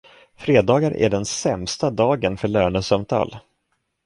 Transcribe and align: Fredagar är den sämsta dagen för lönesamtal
Fredagar 0.35 0.91
är 0.91 1.09
den 1.09 1.25
sämsta 1.25 1.89
dagen 1.89 2.37
för 2.37 2.47
lönesamtal 2.47 3.37